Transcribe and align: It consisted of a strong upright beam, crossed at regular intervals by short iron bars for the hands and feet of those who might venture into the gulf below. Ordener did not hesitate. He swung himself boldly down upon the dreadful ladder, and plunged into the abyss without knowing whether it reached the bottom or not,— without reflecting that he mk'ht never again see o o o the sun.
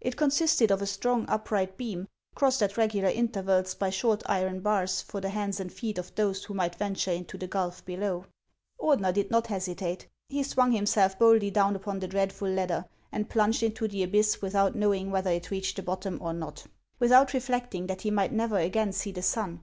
It 0.00 0.16
consisted 0.16 0.72
of 0.72 0.82
a 0.82 0.86
strong 0.88 1.24
upright 1.28 1.76
beam, 1.76 2.08
crossed 2.34 2.64
at 2.64 2.76
regular 2.76 3.10
intervals 3.10 3.74
by 3.74 3.90
short 3.90 4.24
iron 4.26 4.58
bars 4.58 5.02
for 5.02 5.20
the 5.20 5.28
hands 5.28 5.60
and 5.60 5.72
feet 5.72 5.98
of 5.98 6.12
those 6.16 6.42
who 6.42 6.52
might 6.52 6.74
venture 6.74 7.12
into 7.12 7.38
the 7.38 7.46
gulf 7.46 7.84
below. 7.84 8.24
Ordener 8.80 9.12
did 9.14 9.30
not 9.30 9.46
hesitate. 9.46 10.08
He 10.30 10.42
swung 10.42 10.72
himself 10.72 11.16
boldly 11.16 11.52
down 11.52 11.76
upon 11.76 12.00
the 12.00 12.08
dreadful 12.08 12.48
ladder, 12.48 12.86
and 13.12 13.30
plunged 13.30 13.62
into 13.62 13.86
the 13.86 14.02
abyss 14.02 14.42
without 14.42 14.74
knowing 14.74 15.12
whether 15.12 15.30
it 15.30 15.52
reached 15.52 15.76
the 15.76 15.84
bottom 15.84 16.18
or 16.20 16.32
not,— 16.32 16.66
without 16.98 17.32
reflecting 17.32 17.86
that 17.86 18.02
he 18.02 18.10
mk'ht 18.10 18.32
never 18.32 18.58
again 18.58 18.90
see 18.92 19.10
o 19.10 19.12
o 19.12 19.12
o 19.12 19.14
the 19.14 19.22
sun. 19.22 19.60